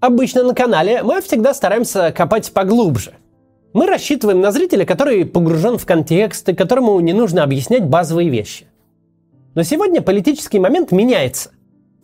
[0.00, 3.14] Обычно на канале мы всегда стараемся копать поглубже.
[3.72, 8.66] Мы рассчитываем на зрителя, который погружен в контекст и которому не нужно объяснять базовые вещи.
[9.54, 11.50] Но сегодня политический момент меняется.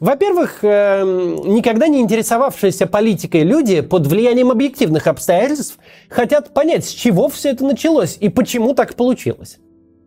[0.00, 5.78] Во-первых, э, никогда не интересовавшиеся политикой люди под влиянием объективных обстоятельств
[6.10, 9.58] хотят понять, с чего все это началось и почему так получилось.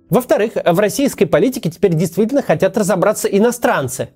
[0.10, 4.10] Во-вторых, в российской политике теперь действительно хотят разобраться иностранцы.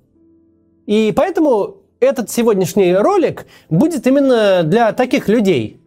[0.86, 5.80] И поэтому этот сегодняшний ролик будет именно для таких людей.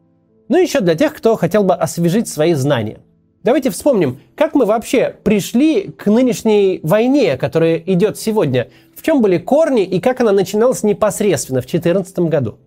[0.49, 3.01] Ну и еще для тех, кто хотел бы освежить свои знания.
[3.43, 8.69] Давайте вспомним, как мы вообще пришли к нынешней войне, которая идет сегодня.
[8.97, 12.59] В чем были корни и как она начиналась непосредственно в 2014 году.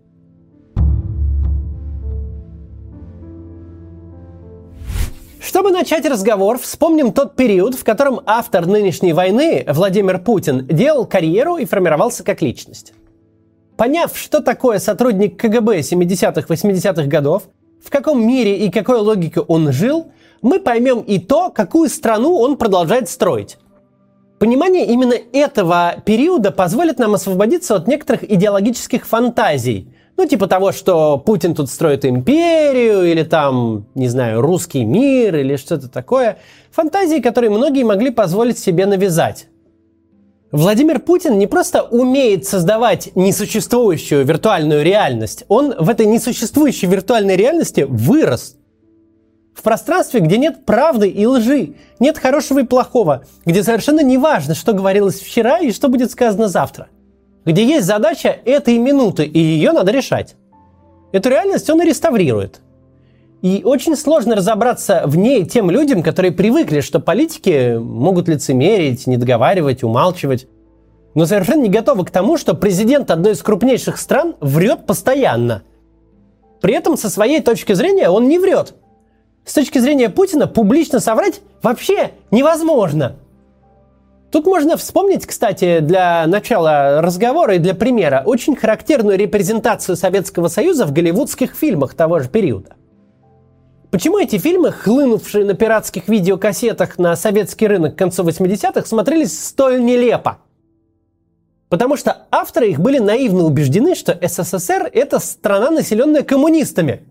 [5.40, 11.56] Чтобы начать разговор, вспомним тот период, в котором автор нынешней войны, Владимир Путин, делал карьеру
[11.56, 12.92] и формировался как личность.
[13.78, 17.44] Поняв, что такое сотрудник КГБ 70-80-х годов,
[17.82, 20.08] в каком мире и какой логике он жил,
[20.42, 23.56] мы поймем и то, какую страну он продолжает строить.
[24.40, 31.16] Понимание именно этого периода позволит нам освободиться от некоторых идеологических фантазий– ну, типа того, что
[31.16, 36.38] Путин тут строит империю, или там, не знаю, русский мир, или что-то такое.
[36.72, 39.46] Фантазии, которые многие могли позволить себе навязать.
[40.50, 47.86] Владимир Путин не просто умеет создавать несуществующую виртуальную реальность, он в этой несуществующей виртуальной реальности
[47.88, 48.56] вырос.
[49.54, 54.54] В пространстве, где нет правды и лжи, нет хорошего и плохого, где совершенно не важно,
[54.54, 56.88] что говорилось вчера и что будет сказано завтра–
[57.48, 60.36] где есть задача этой минуты, и ее надо решать.
[61.12, 62.60] Эту реальность он и реставрирует.
[63.42, 69.84] И очень сложно разобраться в ней тем людям, которые привыкли, что политики могут лицемерить, недоговаривать,
[69.84, 70.48] умалчивать,
[71.14, 75.62] но совершенно не готовы к тому, что президент одной из крупнейших стран врет постоянно.
[76.60, 78.74] При этом со своей точки зрения он не врет.
[79.44, 83.16] С точки зрения Путина публично соврать вообще невозможно–
[84.30, 90.84] Тут можно вспомнить, кстати, для начала разговора и для примера, очень характерную репрезентацию Советского Союза
[90.84, 92.74] в голливудских фильмах того же периода.
[93.90, 99.82] Почему эти фильмы, хлынувшие на пиратских видеокассетах на советский рынок к концу 80-х, смотрелись столь
[99.82, 100.38] нелепо?
[101.68, 107.06] Потому что авторы их были наивно убеждены, что СССР– это страна, населенная коммунистами.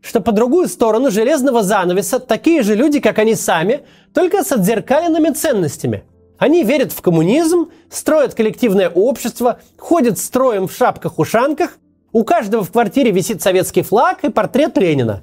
[0.00, 5.30] Что по другую сторону железного занавеса такие же люди, как они сами, только с отзеркаленными
[5.30, 6.04] ценностями–
[6.42, 11.78] они верят в коммунизм, строят коллективное общество, ходят строем в шапках-ушанках,
[12.10, 15.22] у каждого в квартире висит советский флаг и портрет Ленина.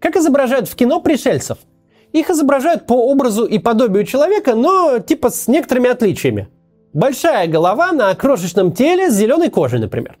[0.00, 1.58] Как изображают в кино пришельцев?
[2.12, 6.48] Их изображают по образу и подобию человека, но типа с некоторыми отличиями.
[6.92, 10.18] Большая голова на крошечном теле с зеленой кожей, например.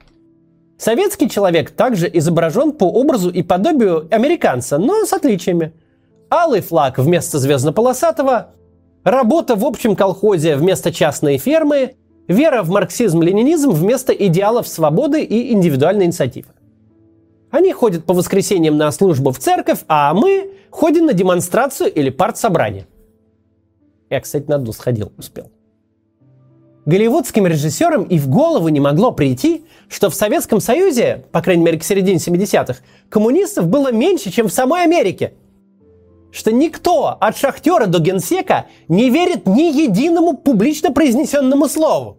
[0.78, 5.72] Советский человек также изображен по образу и подобию американца, но с отличиями.
[6.30, 8.54] Алый флаг вместо звездно-полосатого,
[9.04, 11.94] Работа в общем колхозе вместо частной фермы,
[12.28, 16.48] вера в марксизм-ленинизм вместо идеалов свободы и индивидуальной инициативы.
[17.50, 22.86] Они ходят по воскресеньям на службу в церковь, а мы ходим на демонстрацию или партсобрание.
[24.08, 25.50] Я, кстати, на одну сходил, успел.
[26.86, 31.78] Голливудским режиссерам и в голову не могло прийти, что в Советском Союзе, по крайней мере
[31.78, 35.34] к середине 70-х, коммунистов было меньше, чем в самой Америке–
[36.30, 42.18] что никто от шахтера до генсека не верит ни единому публично произнесенному слову.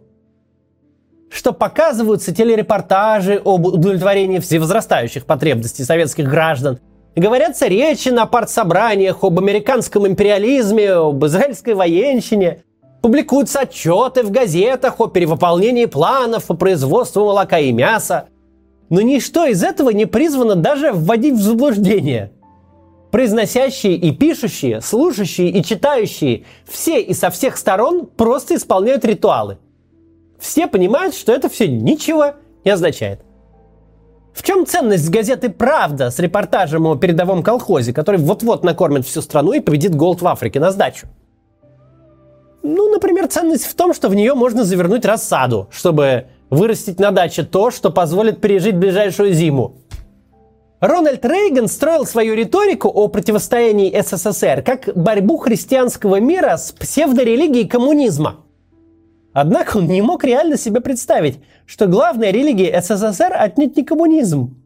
[1.32, 6.78] Что показываются телерепортажи об удовлетворении всевозрастающих потребностей советских граждан,
[7.16, 12.64] говорятся речи на партсобраниях об американском империализме, об израильской военщине,
[13.00, 18.26] публикуются отчеты в газетах о перевыполнении планов по производству молока и мяса.
[18.90, 22.30] Но ничто из этого не призвано даже вводить в заблуждение–
[23.10, 29.58] произносящие и пишущие, слушающие и читающие, все и со всех сторон просто исполняют ритуалы.
[30.42, 32.32] Все понимают, что это все ничего
[32.64, 33.20] не означает.
[34.34, 39.52] В чем ценность газеты «Правда» с репортажем о передовом колхозе, который вот-вот накормит всю страну
[39.52, 41.06] и победит голод в Африке на сдачу?
[42.64, 47.44] Ну, например, ценность в том, что в нее можно завернуть рассаду, чтобы вырастить на даче
[47.44, 49.76] то, что позволит пережить ближайшую зиму.
[50.80, 58.38] Рональд Рейган строил свою риторику о противостоянии СССР как борьбу христианского мира с псевдорелигией коммунизма.
[59.32, 64.56] Однако он не мог реально себе представить, что главная религия СССР отнюдь не коммунизм.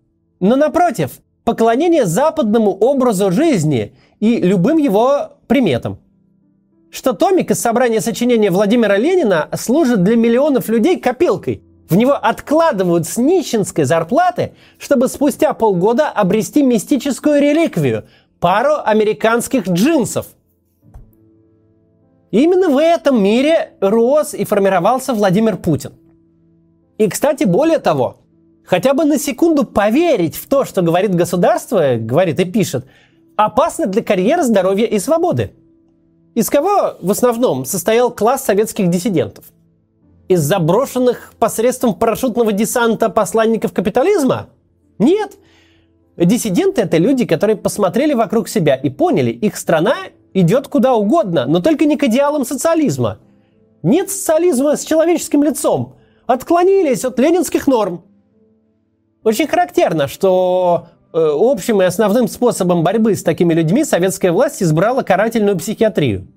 [0.41, 5.99] Но напротив, поклонение западному образу жизни и любым его приметам.
[6.91, 13.07] Что томик из собрания сочинения Владимира Ленина служит для миллионов людей копилкой, В него откладывают
[13.07, 18.07] с нищенской зарплаты, чтобы спустя полгода обрести мистическую реликвию–
[18.41, 20.27] пару американских джинсов.
[22.31, 25.93] Именно в этом мире рос и формировался Владимир Путин.
[26.99, 28.19] И, кстати, более того,
[28.65, 32.87] хотя бы на секунду поверить в то, что говорит государство, говорит и пишет,
[33.37, 35.53] опасно для карьеры, здоровья и свободы.
[36.35, 39.45] Из кого в основном состоял класс советских диссидентов?
[40.29, 44.49] Из заброшенных посредством парашютного десанта посланников капитализма?
[44.99, 45.37] Нет.
[46.17, 49.95] Диссиденты– это люди, которые посмотрели вокруг себя и поняли, их страна
[50.41, 53.19] идет куда угодно, но только не к идеалам социализма.
[53.83, 55.95] Нет социализма с человеческим лицом.
[56.27, 58.05] Отклонились от ленинских норм.
[59.25, 65.03] Очень характерно, что э, общим и основным способом борьбы с такими людьми советская власть избрала
[65.03, 66.29] карательную психиатрию.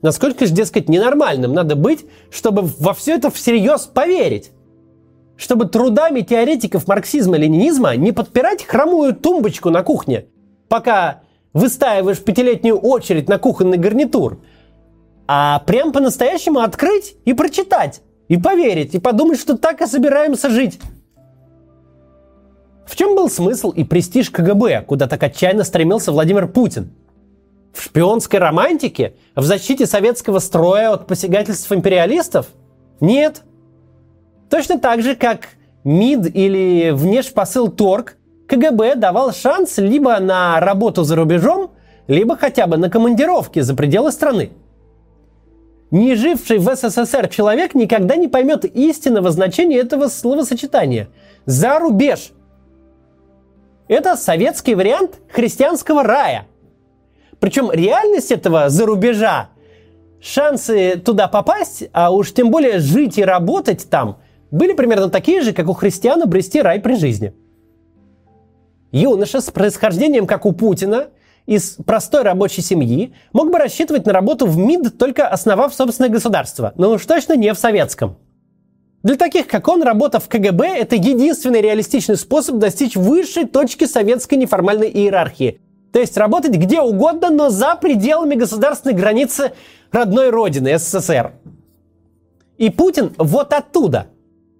[0.00, 4.52] Насколько же, дескать, ненормальным надо быть, чтобы во все это всерьез поверить?
[5.36, 10.26] Чтобы трудами теоретиков марксизма-ленинизма не подпирать хромую тумбочку на кухне,
[10.68, 14.40] пока выстаиваешь пятилетнюю очередь на кухонный гарнитур,
[15.26, 20.80] а прям по-настоящему открыть и прочитать, и поверить, и подумать, что так и собираемся жить.
[22.86, 26.92] В чем был смысл и престиж КГБ, куда так отчаянно стремился Владимир Путин?
[27.72, 29.14] В шпионской романтике?
[29.36, 32.46] В защите советского строя от посягательств империалистов?
[33.00, 33.42] Нет.
[34.48, 35.50] Точно так же, как
[35.84, 38.16] МИД или внешпосыл торг
[38.50, 41.70] КГБ давал шанс либо на работу за рубежом,
[42.08, 44.50] либо хотя бы на командировки за пределы страны.
[45.92, 51.10] Не живший в СССР человек никогда не поймет истинного значения этого словосочетания.
[51.46, 52.32] За рубеж.
[53.86, 56.48] Это советский вариант христианского рая.
[57.38, 59.50] Причем реальность этого за рубежа,
[60.20, 64.18] шансы туда попасть, а уж тем более жить и работать там,
[64.50, 67.32] были примерно такие же, как у христиан обрести рай при жизни.
[68.92, 71.08] Юноша с происхождением, как у Путина,
[71.46, 76.72] из простой рабочей семьи, мог бы рассчитывать на работу в МИД, только основав собственное государство,
[76.76, 78.18] но уж точно не в советском.
[79.02, 84.34] Для таких, как он, работа в КГБ– это единственный реалистичный способ достичь высшей точки советской
[84.34, 85.60] неформальной иерархии.
[85.92, 89.52] То есть работать где угодно, но за пределами государственной границы
[89.90, 91.32] родной родины СССР.
[92.58, 94.08] И Путин вот оттуда.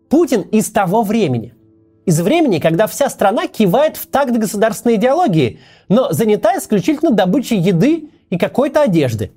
[0.09, 1.55] Путин из того времени
[2.11, 8.11] из времени, когда вся страна кивает в такт государственной идеологии, но занята исключительно добычей еды
[8.31, 9.31] и какой-то одежды.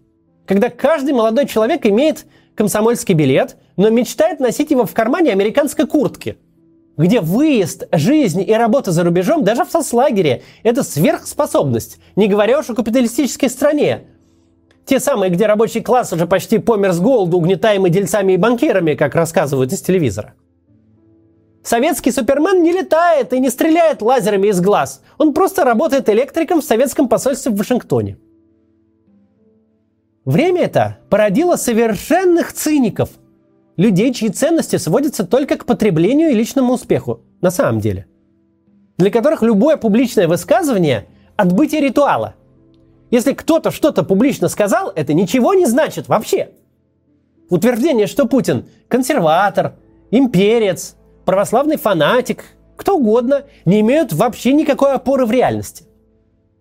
[0.48, 2.26] Когда каждый молодой человек имеет
[2.56, 6.38] комсомольский билет, но мечтает носить его в кармане американской куртки.
[6.98, 12.72] Где выезд, жизнь и работа за рубежом даже в соцлагере– это сверхспособность, не говоря уж
[12.72, 14.02] о капиталистической стране.
[14.86, 19.14] Те самые, где рабочий класс уже почти помер с голоду, угнетаемый дельцами и банкирами, как
[19.14, 20.34] рассказывают из телевизора.
[21.64, 25.02] Советский Супермен не летает и не стреляет лазерами из глаз.
[25.18, 28.18] Он просто работает электриком в советском посольстве в Вашингтоне.
[30.26, 33.10] Время это породило совершенных циников.
[33.78, 37.22] Людей, чьи ценности сводятся только к потреблению и личному успеху.
[37.42, 38.08] На самом деле.
[38.98, 41.08] Для которых любое публичное высказывание–
[41.38, 42.36] отбытие ритуала.
[43.10, 46.52] Если кто-то что-то публично сказал, это ничего не значит вообще.
[47.50, 49.76] Утверждение, что Путин– консерватор,
[50.12, 50.96] имперец–
[51.26, 55.86] православный фанатик, кто угодно, не имеют вообще никакой опоры в реальности.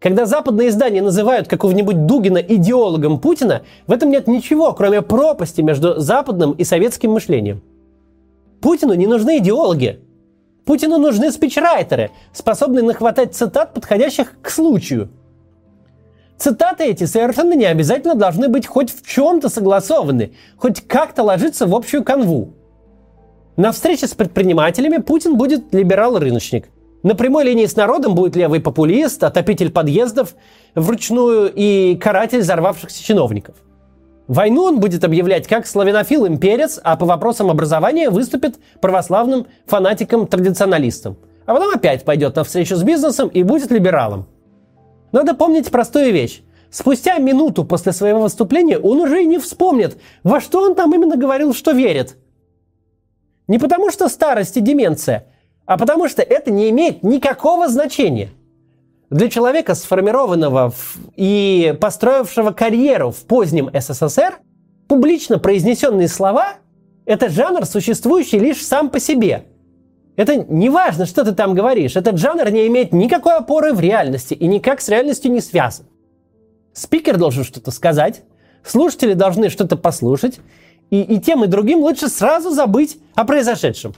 [0.01, 6.01] Когда западные издания называют какого-нибудь Дугина идеологом Путина, в этом нет ничего, кроме пропасти между
[6.01, 7.63] западным и советским мышлением.
[8.61, 10.01] Путину не нужны идеологи.
[10.65, 15.09] Путину нужны спичрайтеры, способные нахватать цитат, подходящих к случаю.
[16.37, 21.75] Цитаты эти совершенно не обязательно должны быть хоть в чем-то согласованы, хоть как-то ложиться в
[21.75, 22.55] общую канву.
[23.57, 26.71] На встрече с предпринимателями Путин будет либерал-рыночник.
[27.03, 30.35] На прямой линии с народом будет левый популист, отопитель подъездов
[30.75, 33.57] вручную и каратель взорвавшихся чиновников.
[34.27, 41.19] Войну он будет объявлять как славянофил-имперец, а по вопросам образования выступит православным фанатиком-традиционалистом.
[41.45, 44.27] А потом опять пойдет на встречу с бизнесом и будет либералом.
[45.11, 46.41] Надо помнить простую вещь.
[46.71, 51.17] Спустя минуту после своего выступления он уже и не вспомнит, во что он там именно
[51.17, 52.17] говорил, что верит.
[53.49, 55.27] Не потому что старость и деменция,
[55.67, 58.31] а потому что это не имеет никакого значения.
[59.11, 60.73] Для человека, сформированного
[61.17, 64.39] и построившего карьеру в позднем СССР,
[64.89, 66.55] публично произнесенные слова–
[67.05, 69.45] это жанр, существующий лишь сам по себе.
[70.17, 71.97] Это не важно, что ты там говоришь.
[71.97, 75.87] Этот жанр не имеет никакой опоры в реальности и никак с реальностью не связан.
[76.73, 78.23] Спикер должен что-то сказать,
[78.65, 80.41] слушатели должны что-то послушать,
[80.91, 83.95] и, и тем, и другим лучше сразу забыть о произошедшем.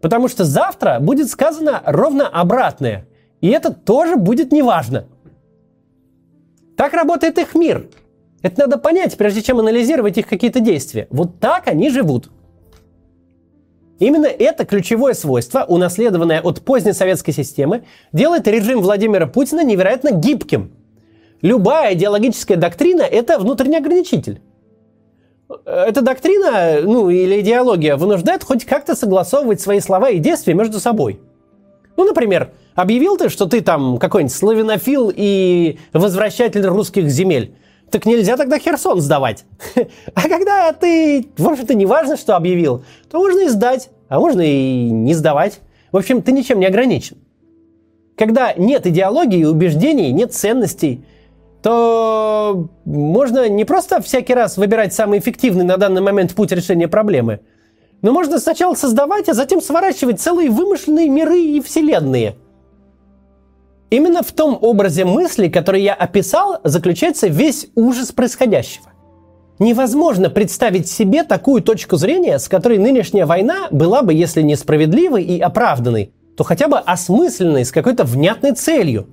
[0.00, 3.06] Потому что завтра будет сказано ровно обратное.
[3.40, 5.06] И это тоже будет неважно.
[6.76, 7.88] Так работает их мир.
[8.42, 11.06] Это надо понять, прежде чем анализировать их какие-то действия.
[11.10, 12.30] Вот так они живут.
[14.00, 20.72] Именно это ключевое свойство, унаследованное от поздней советской системы, делает режим Владимира Путина невероятно гибким.
[21.40, 24.40] Любая идеологическая доктрина– это внутренний ограничитель.
[25.64, 31.20] Эта доктрина, ну или идеология, вынуждает хоть как-то согласовывать свои слова и действия между собой.
[31.96, 37.54] Ну, например, объявил ты, что ты там какой-нибудь славянофил и возвращатель русских земель
[37.92, 39.44] так нельзя тогда Херсон сдавать.
[40.14, 44.40] А когда ты, в общем-то, не важно, что объявил, то можно и сдать, а можно
[44.40, 45.60] и не сдавать.
[45.92, 47.18] В общем, ты ничем не ограничен.
[48.16, 51.04] Когда нет идеологии, убеждений, нет ценностей,
[51.62, 57.40] то можно не просто всякий раз выбирать самый эффективный на данный момент путь решения проблемы,
[58.02, 62.36] но можно сначала создавать, а затем сворачивать целые вымышленные миры и вселенные–
[63.92, 68.86] Именно в том образе мысли, который я описал, заключается весь ужас происходящего.
[69.58, 75.24] Невозможно представить себе такую точку зрения, с которой нынешняя война была бы, если не справедливой
[75.24, 79.08] и оправданной, то хотя бы осмысленной, с какой-то внятной целью.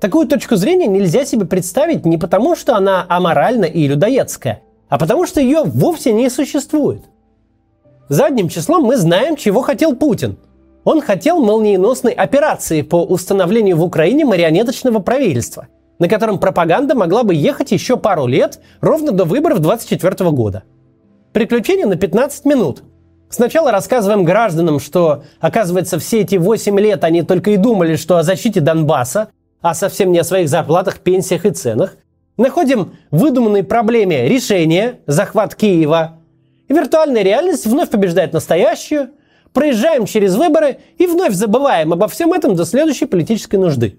[0.00, 5.26] Такую точку зрения нельзя себе представить не потому, что она аморальна и людоедская, а потому
[5.26, 7.04] что ее вовсе не существует.
[8.08, 10.36] Задним числом мы знаем, чего хотел Путин–
[10.84, 17.34] он хотел молниеносной операции по установлению в Украине марионеточного правительства, на котором пропаганда могла бы
[17.34, 20.62] ехать еще пару лет, ровно до выборов 24 года.
[21.32, 22.82] Приключение на 15 минут.
[23.30, 28.22] Сначала рассказываем гражданам, что, оказывается, все эти 8 лет они только и думали, что о
[28.22, 29.30] защите Донбасса,
[29.64, 31.96] а совсем не о своих зарплатах, пенсиях и ценах.
[32.36, 36.20] Находим выдуманной проблеме решение, захват Киева.
[36.68, 39.08] Виртуальная реальность вновь побеждает настоящую–
[39.54, 43.96] проезжаем через выборы и вновь забываем обо всем этом до следующей политической нужды.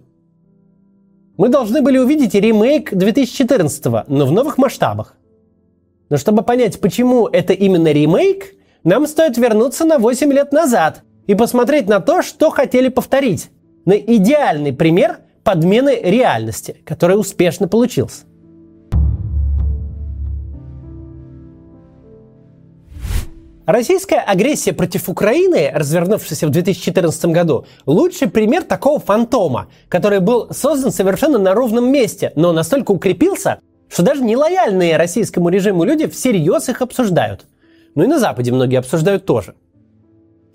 [1.37, 5.15] Мы должны были увидеть ремейк 2014 но в новых масштабах.
[6.09, 8.53] Но чтобы понять, почему это именно ремейк,
[8.83, 13.49] нам стоит вернуться на 8 лет назад и посмотреть на то, что хотели повторить.
[13.85, 18.25] На идеальный пример подмены реальности, который успешно получился.
[23.65, 30.91] Российская агрессия против Украины, развернувшаяся в 2014 году, лучший пример такого фантома, который был создан
[30.91, 33.59] совершенно на ровном месте, но настолько укрепился,
[33.89, 37.45] что даже нелояльные российскому режиму люди всерьез их обсуждают.
[37.95, 39.55] Ну и на Западе многие обсуждают тоже.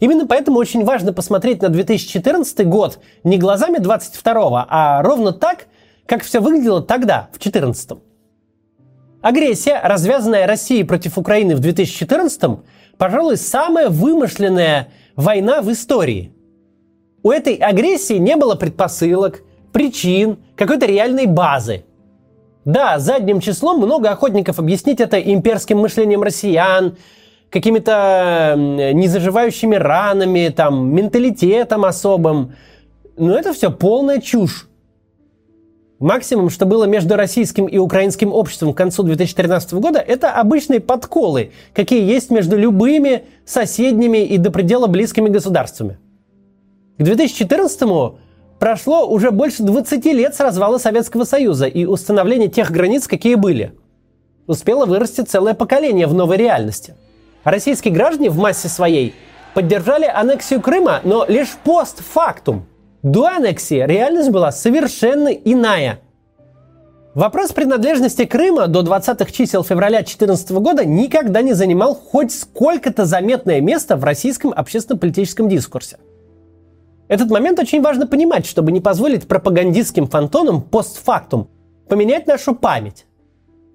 [0.00, 5.66] Именно поэтому очень важно посмотреть на 2014 год не глазами 22 а ровно так,
[6.06, 7.92] как все выглядело тогда, в 2014
[9.22, 12.42] Агрессия, развязанная Россией против Украины в 2014
[13.00, 16.32] пожалуй, самая вымышленная война в истории.
[17.22, 19.42] У этой агрессии не было предпосылок,
[19.72, 21.84] причин, какой-то реальной базы.
[22.66, 26.96] Да, задним числом много охотников объяснить это имперским мышлением россиян,
[27.50, 32.54] какими-то незаживающими ранами, там, менталитетом особым.
[33.16, 34.68] Но это все полная чушь.
[35.98, 41.52] Максимум, что было между российским и украинским обществом к концу 2013 года, это обычные подколы,
[41.74, 45.98] какие есть между любыми соседними и до предела близкими государствами.
[46.96, 47.82] К 2014
[48.58, 53.74] прошло уже больше 20 лет с развала Советского Союза и установления тех границ, какие были.
[54.46, 56.94] Успело вырасти целое поколение в новой реальности.
[57.44, 59.14] Российские граждане в массе своей
[59.54, 62.66] поддержали аннексию Крыма, но лишь постфактум–
[63.02, 66.00] до аннексии реальность была совершенно иная.
[67.14, 73.60] Вопрос принадлежности Крыма до 20-х чисел февраля 2014 года никогда не занимал хоть сколько-то заметное
[73.62, 75.96] место в российском общественно-политическом дискурсе.
[77.08, 81.48] Этот момент очень важно понимать, чтобы не позволить пропагандистским фантонам постфактум
[81.88, 83.06] поменять нашу память.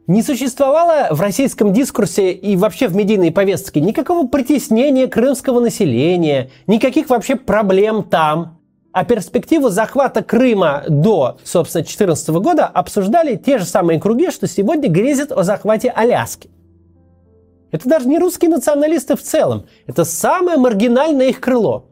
[0.08, 7.10] Не существовало в российском дискурсе и вообще в медийной повестке никакого притеснения крымского населения, никаких
[7.10, 8.60] вообще проблем там.
[8.92, 14.90] А перспективу захвата Крыма до, собственно, 2014 года обсуждали те же самые круги, что сегодня
[14.90, 16.52] грезят о захвате Аляски.
[17.72, 19.66] Это даже не русские националисты в целом.
[19.88, 21.88] Это самое маргинальное их крыло.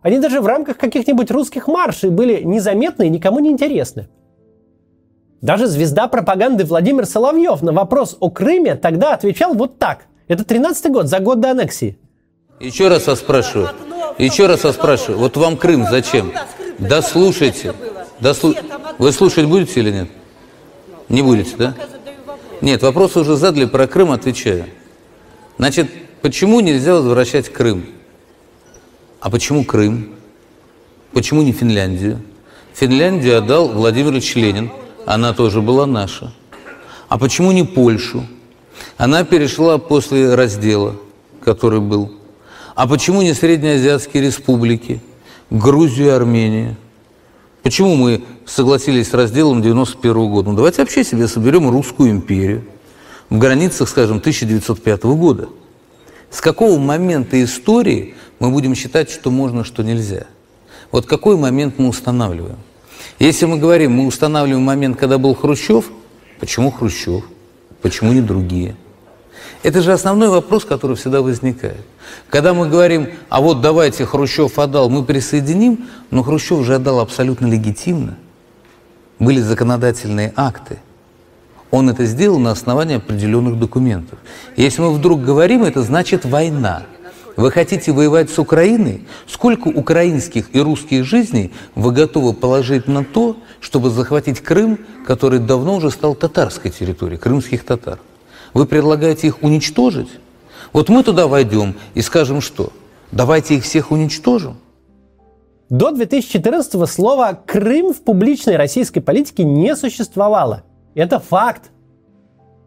[0.00, 4.08] Они даже в рамках каких-нибудь русских маршей были незаметны и никому не интересны.
[5.40, 10.06] Даже звезда пропаганды Владимир Соловьев на вопрос о Крыме тогда отвечал вот так.
[10.26, 11.96] Это 13 год, за год до аннексии.
[12.60, 13.70] Еще раз вас спрашиваю.
[14.18, 16.32] Еще раз вас спрашиваю, вот вам Крым зачем?
[16.78, 17.72] Да слушайте.
[18.20, 18.54] Да слу...
[18.98, 20.08] Вы слушать будете или нет?
[21.08, 21.74] Не будете, да?
[22.60, 24.64] Нет, вопрос уже задали, про Крым отвечаю.
[25.56, 25.88] Значит,
[26.20, 27.86] почему нельзя возвращать Крым?
[29.20, 30.16] А почему Крым?
[31.12, 32.20] Почему не Финляндию?
[32.74, 34.70] Финляндию отдал Владимир Ильич Ленин.
[35.08, 36.34] Она тоже была наша.
[37.08, 38.26] А почему не Польшу?
[38.98, 40.96] Она перешла после раздела,
[41.42, 42.12] который был.
[42.74, 45.00] А почему не среднеазиатские республики?
[45.48, 46.76] Грузию Армению?
[47.62, 50.50] Почему мы согласились с разделом 91 года?
[50.50, 52.66] Ну, давайте вообще себе соберем русскую империю
[53.30, 55.48] в границах, скажем, 1905 года.
[56.30, 60.26] С какого момента истории мы будем считать, что можно, что нельзя?
[60.92, 62.58] Вот какой момент мы устанавливаем?
[63.18, 65.90] Если мы говорим, мы устанавливаем момент, когда был Хрущев,
[66.38, 67.24] почему Хрущев?
[67.82, 68.76] Почему не другие?
[69.62, 71.84] Это же основной вопрос, который всегда возникает.
[72.30, 77.46] Когда мы говорим, а вот давайте Хрущев отдал, мы присоединим, но Хрущев же отдал абсолютно
[77.46, 78.16] легитимно.
[79.18, 80.78] Были законодательные акты.
[81.72, 84.18] Он это сделал на основании определенных документов.
[84.56, 86.84] Если мы вдруг говорим, это значит война.
[87.38, 89.06] Вы хотите воевать с Украиной?
[89.28, 95.76] Сколько украинских и русских жизней вы готовы положить на то, чтобы захватить Крым, который давно
[95.76, 98.00] уже стал татарской территорией, крымских татар?
[98.54, 100.08] Вы предлагаете их уничтожить?
[100.72, 102.72] Вот мы туда войдем и скажем что?
[103.12, 104.56] Давайте их всех уничтожим?
[105.70, 110.64] До 2014 слова «Крым» в публичной российской политике не существовало.
[110.96, 111.70] Это факт.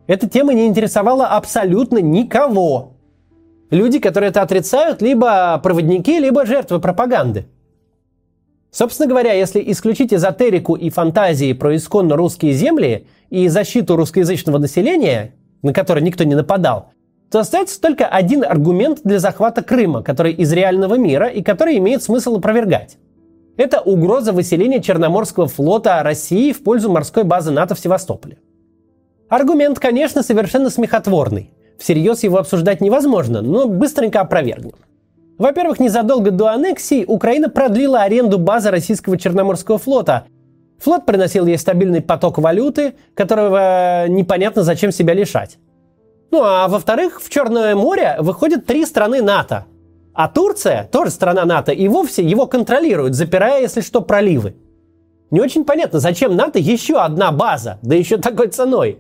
[0.08, 2.91] Эта тема не интересовала абсолютно никого.
[3.72, 7.46] Люди, которые это отрицают, либо проводники, либо жертвы пропаганды.
[8.70, 15.34] Собственно говоря, если исключить эзотерику и фантазии про исконно русские земли и защиту русскоязычного населения,
[15.62, 16.92] на которое никто не нападал,
[17.32, 22.04] то остается только один аргумент для захвата Крыма, который из реального мира и который имеет
[22.04, 22.98] смысл опровергать.
[23.56, 28.38] Это угроза выселения Черноморского флота России в пользу морской базы НАТО в Севастополе.
[29.30, 31.52] Аргумент, конечно, совершенно смехотворный.
[31.82, 34.76] Всерьез его обсуждать невозможно, но быстренько опровергнем.
[35.40, 40.26] Во-первых, незадолго до аннексии Украина продлила аренду базы российского Черноморского флота.
[40.78, 45.58] Флот приносил ей стабильный поток валюты, которого непонятно зачем себя лишать.
[46.30, 49.66] Ну а во-вторых, в Черное море выходят три страны НАТО.
[50.14, 54.56] А Турция, тоже страна НАТО, и вовсе его контролирует, запирая, если что, проливы.
[55.32, 59.00] Не очень понятно, зачем НАТО еще одна база, да еще такой ценой.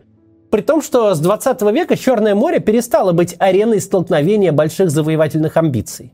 [0.51, 6.13] При том, что с 20 века Черное море перестало быть ареной столкновения больших завоевательных амбиций.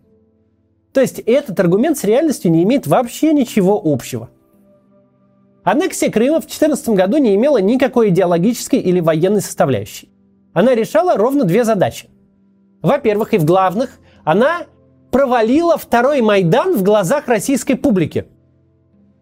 [0.93, 4.29] То есть этот аргумент с реальностью не имеет вообще ничего общего.
[5.65, 10.09] Аннексия Крыма в 2014 году не имела никакой идеологической или военной составляющей
[10.57, 12.09] она решала ровно две задачи.
[12.81, 14.61] Во-первых, и в главных, она
[15.11, 18.25] провалила второй Майдан в глазах российской публики.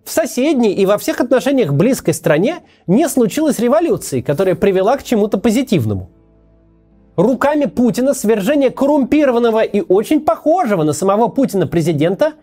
[0.05, 5.39] В соседней и во всех отношениях близкой стране не случилось революции, которая привела к чему-то
[5.39, 6.11] позитивному.
[7.17, 12.33] Руками Путина свержение коррумпированного и очень похожего на самого Путина президента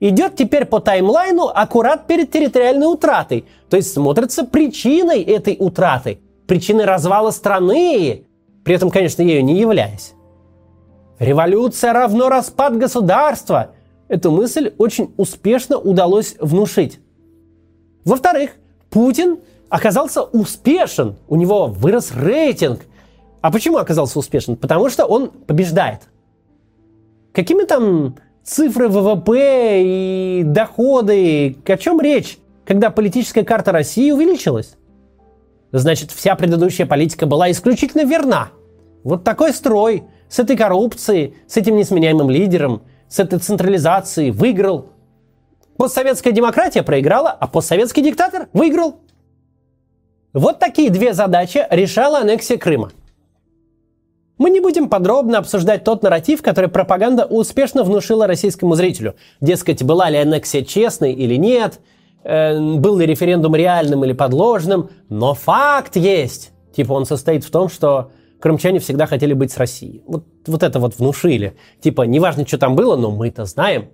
[0.00, 6.86] идет теперь по таймлайну аккурат перед территориальной утратой, то есть смотрится причиной этой утраты, причиной
[6.86, 8.24] развала страны,
[8.64, 10.14] при этом, конечно, ею не являясь.
[11.20, 13.72] Революция равно распад государства.
[14.08, 16.98] Эту мысль очень успешно удалось внушить.
[18.04, 18.52] Во-вторых,
[18.90, 19.38] Путин
[19.68, 22.82] оказался успешен, у него вырос рейтинг.
[23.40, 24.56] А почему оказался успешен?
[24.56, 26.00] Потому что он побеждает.
[27.32, 34.76] Какими там цифры ВВП и доходы, о чем речь, когда политическая карта России увеличилась?
[35.72, 38.50] значит, вся предыдущая политика была исключительно верна.
[39.04, 44.91] Вот такой строй с этой коррупцией, с этим несменяемым лидером, с этой централизацией выиграл.
[45.76, 49.00] Постсоветская демократия проиграла, а постсоветский диктатор выиграл.
[50.32, 52.92] Вот такие две задачи решала аннексия Крыма.
[54.38, 59.14] Мы не будем подробно обсуждать тот нарратив, который пропаганда успешно внушила российскому зрителю.
[59.40, 61.80] Дескать, была ли аннексия честной или нет–
[62.24, 66.52] Э, был ли референдум реальным или подложным, но факт есть.
[66.74, 70.02] Типа он состоит в том, что крымчане всегда хотели быть с Россией.
[70.06, 71.56] Вот, вот это вот внушили.
[71.80, 73.88] Типа, неважно, что там было, но мы-то знаем.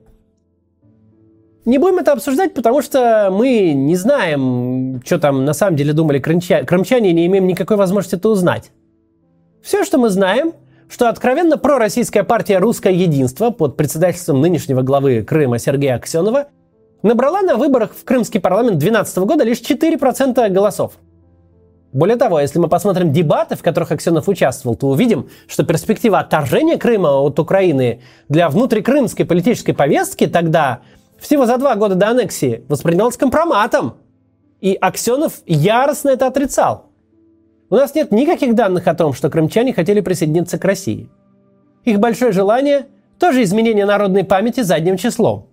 [1.69, 6.19] Не будем это обсуждать, потому что мы не знаем, что там на самом деле думали
[6.19, 8.71] крымчане, крымчане и не имеем никакой возможности это узнать.
[9.63, 10.55] Все, что мы знаем,
[10.89, 16.47] что откровенно пророссийская партия «Русское единство» под председательством нынешнего главы Крыма Сергея Аксенова
[17.03, 20.93] набрала на выборах в Крымский парламент 2012 года лишь 4% голосов.
[21.93, 26.79] Более того, если мы посмотрим дебаты, в которых Аксенов участвовал, то увидим, что перспектива отторжения
[26.79, 28.01] Крыма от Украины
[28.31, 30.81] для внутрикрымской политической повестки тогда,
[31.19, 33.95] всего за два года до аннексии, воспринималась компроматом.
[34.61, 36.87] И Аксенов яростно это отрицал.
[37.71, 41.11] У нас нет никаких данных о том, что крымчане хотели присоединиться к России.
[41.85, 42.87] Их большое желание
[43.19, 45.49] Тоже изменение народной памяти задним числом.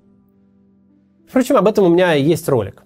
[1.27, 2.83] Впрочем, об этом у меня есть ролик.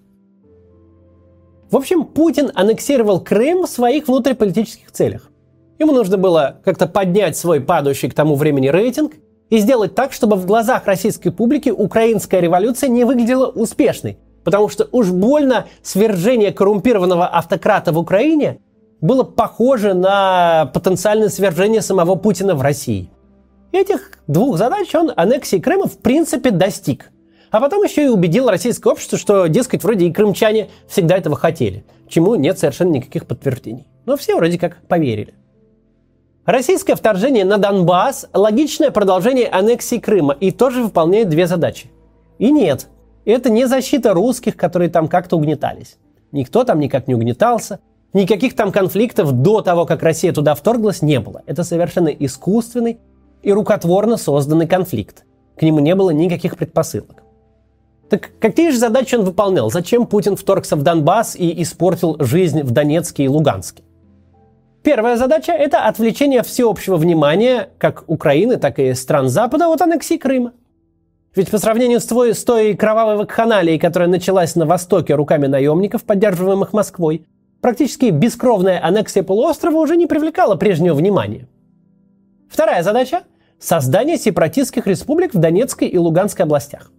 [1.69, 5.29] В общем, Путин аннексировал Крым в своих внутриполитических целях.
[5.77, 9.13] Ему нужно было как-то поднять свой падающий к тому времени рейтинг
[9.49, 14.17] и сделать так, чтобы в глазах российской публики украинская революция не выглядела успешной.
[14.43, 18.59] Потому что уж больно свержение коррумпированного автократа в Украине
[19.01, 23.09] было похоже на потенциальное свержение самого Путина в России.
[23.71, 27.11] Этих двух задач он аннексии Крыма в принципе достиг.
[27.51, 31.83] А потом еще и убедил российское общество, что, дескать, вроде и крымчане всегда этого хотели,
[32.07, 33.87] чему нет совершенно никаких подтверждений.
[34.05, 35.33] Но все вроде как поверили.
[36.49, 41.91] Российское вторжение на Донбасс– логичное продолжение аннексии Крыма и тоже выполняет две задачи.
[42.39, 42.87] И нет,
[43.23, 45.97] это не защита русских, которые там как-то угнетались.
[46.31, 47.81] Никто там никак не угнетался,
[48.13, 51.43] никаких там конфликтов до того, как Россия туда вторглась, не было.
[51.45, 52.99] Это совершенно искусственный
[53.43, 55.25] и рукотворно созданный конфликт.
[55.55, 57.21] К нему не было никаких предпосылок.
[58.09, 59.69] Так какие же задачи он выполнял?
[59.69, 63.83] Зачем Путин вторгся в Донбасс и испортил жизнь в Донецке и Луганске?
[64.83, 70.53] Первая задача– это отвлечение всеобщего внимания как Украины, так и стран Запада от аннексии Крыма.
[71.35, 76.05] Ведь по сравнению с, твой, с той кровавой вакханалией, которая началась на Востоке руками наемников,
[76.05, 77.27] поддерживаемых Москвой,
[77.61, 81.47] практически бескровная аннексия полуострова уже не привлекала прежнего внимания.
[82.49, 83.23] Вторая задача–
[83.59, 86.91] создание сепаратистских республик в Донецкой и Луганской областях.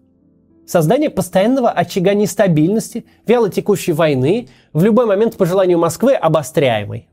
[0.67, 7.09] Создание постоянного очага нестабильности, вялотекущей войны, в любой момент по желанию Москвы обостряемой.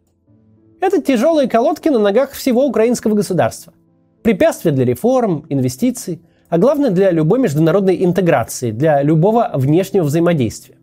[0.80, 3.74] Это тяжелые колодки на ногах всего украинского государства.
[4.22, 10.76] Препятствия для реформ, инвестиций, а главное для любой международной интеграции, для любого внешнего взаимодействия.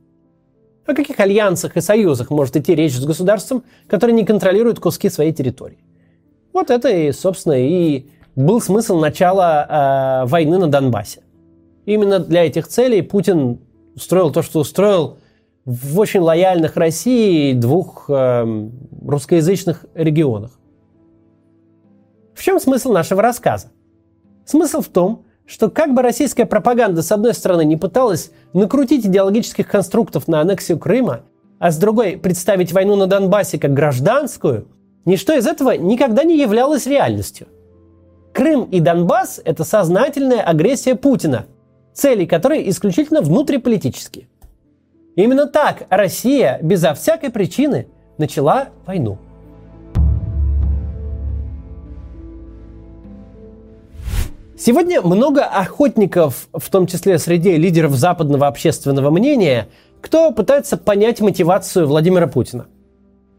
[0.86, 5.32] О каких альянсах и союзах может идти речь с государством, которое не контролирует куски своей
[5.32, 5.78] территории?
[6.52, 11.20] Вот это и, собственно, и был смысл начала э, войны на Донбассе.
[11.86, 13.60] Именно для этих целей Путин
[13.94, 15.18] устроил то, что устроил
[15.64, 18.68] в очень лояльных России двух э,
[19.06, 20.52] русскоязычных регионах.
[22.34, 23.68] В чем смысл нашего рассказа?
[24.44, 29.66] Смысл в том, что как бы российская пропаганда с одной стороны не пыталась накрутить идеологических
[29.66, 31.22] конструктов на аннексию Крыма,
[31.58, 34.68] а с другой представить войну на Донбассе как гражданскую,
[35.04, 37.46] ничто из этого никогда не являлось реальностью.
[38.32, 41.46] Крым и Донбасс– это сознательная агрессия Путина,
[41.92, 44.28] цели которой исключительно внутриполитические.
[45.16, 47.86] Именно так Россия безо всякой причины
[48.18, 49.18] начала войну.
[54.58, 59.68] Сегодня много охотников, в том числе среди лидеров западного общественного мнения,
[60.00, 62.66] кто пытается понять мотивацию Владимира Путина.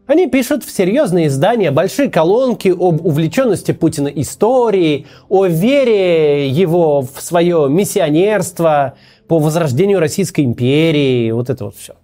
[0.06, 7.20] Они пишут в серьезные издания большие колонки об увлеченности Путина историей, о вере его в
[7.20, 8.94] свое миссионерство,
[9.28, 11.94] по возрождению Российской империи, вот это вот все.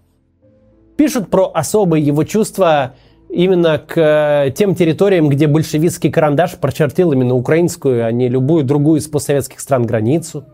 [0.97, 2.95] Пишут про особые его чувства
[3.29, 9.01] именно к э, тем территориям, где большевистский карандаш прочертил именно украинскую, а не любую другую
[9.01, 10.45] из постсоветских стран границу.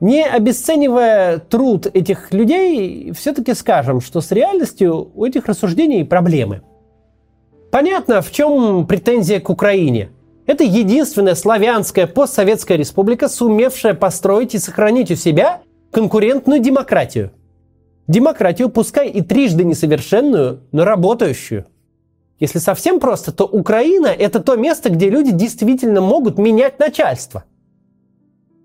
[0.00, 6.62] Не обесценивая труд этих людей, все-таки скажем, что с реальностью у этих рассуждений проблемы.
[7.70, 10.10] Понятно, в чем претензия к Украине–
[10.46, 17.32] это единственная славянская постсоветская республика, сумевшая построить и сохранить у себя конкурентную демократию.
[18.08, 21.66] Демократию, пускай и трижды несовершенную, но работающую.
[22.40, 27.44] Если совсем просто, то Украина– это то место, где люди действительно могут менять начальство.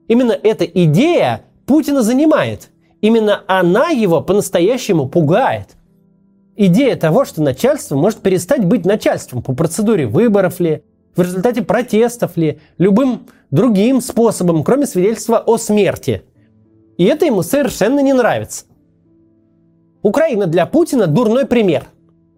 [0.08, 2.70] Именно эта идея Путина занимает.
[3.02, 5.76] Именно она его по-настоящему пугает.
[6.56, 10.82] Идея того, что начальство может перестать быть начальством по процедуре выборов ли,
[11.18, 16.24] в результате протестов ли, любым другим способом, кроме свидетельства о смерти.
[16.98, 18.66] И это ему совершенно не нравится.
[20.04, 21.86] Украина для Путина дурной пример.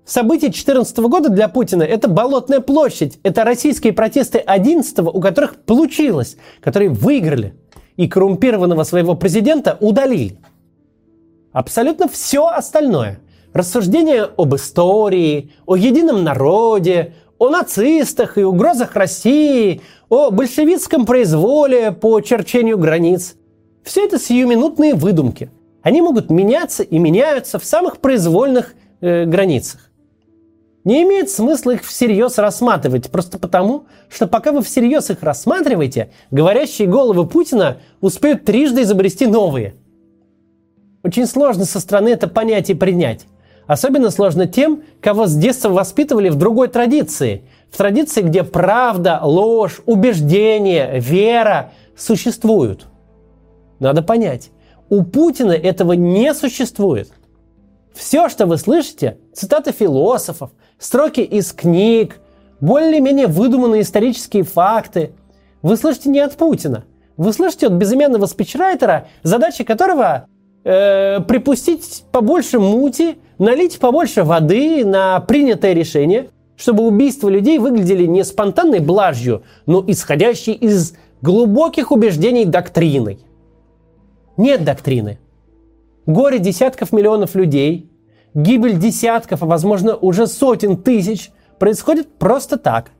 [0.05, 6.37] События 2014 года для Путина– это Болотная площадь, это российские протесты 11 у которых получилось,
[6.61, 7.53] которые выиграли
[7.95, 10.39] и коррумпированного своего президента удалили.
[11.51, 13.19] Абсолютно все остальное–
[13.53, 22.19] рассуждения об истории, о едином народе, о нацистах и угрозах России, о большевистском произволе по
[22.21, 23.35] черчению границ.
[23.83, 25.49] Все это сиюминутные выдумки.
[25.81, 29.89] Они могут меняться и меняются в самых произвольных э, границах.
[30.83, 36.87] Не имеет смысла их всерьез рассматривать, просто потому, что пока вы всерьез их рассматриваете, говорящие
[36.87, 39.75] головы Путина успеют трижды изобрести новые.
[41.03, 43.25] Очень сложно со стороны это понять и принять.
[43.69, 47.43] Особенно сложно тем, кого с детства воспитывали в другой традиции.
[47.69, 52.87] В традиции, где правда, ложь, убеждение, вера существуют.
[53.77, 54.49] Надо понять,
[54.89, 57.11] у Путина этого не существует.
[57.93, 62.21] Все, что вы слышите, цитаты философов, строки из книг,
[62.61, 65.11] более-менее выдуманные исторические факты,
[65.61, 66.85] вы слышите не от Путина.
[67.17, 70.25] Вы слышите от безымянного спичрайтера, задача которого
[70.63, 78.23] э, припустить побольше мути, налить побольше воды на принятое решение, чтобы убийства людей выглядели не
[78.23, 83.19] спонтанной блажью, но исходящей из глубоких убеждений доктриной.
[84.37, 85.19] Нет доктрины.
[86.05, 87.89] Горе десятков миллионов людей,
[88.33, 92.91] гибель десятков, а возможно уже сотен тысяч происходит просто так.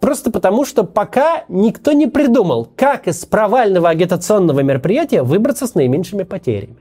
[0.00, 6.24] Просто потому, что пока никто не придумал, как из провального агитационного мероприятия выбраться с наименьшими
[6.24, 6.76] потерями.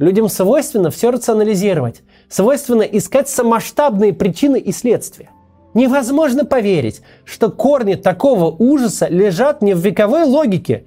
[0.00, 5.28] Людям свойственно все рационализировать, свойственно искать самоштабные причины и следствия.
[5.74, 10.86] Невозможно поверить, что корни такого ужаса лежат не в вековой логике,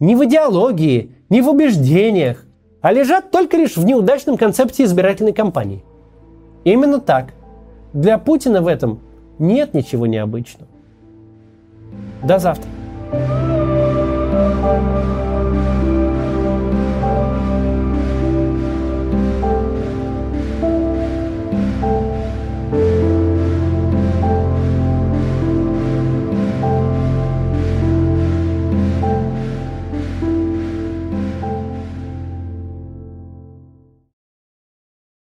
[0.00, 2.46] не в идеологии, не в убеждениях,
[2.80, 5.84] а лежат только лишь в неудачном концепте избирательной кампании.
[6.64, 7.34] Именно так.
[7.92, 9.00] Для Путина в этом
[9.38, 10.70] нет ничего необычного.
[12.22, 12.70] До завтра.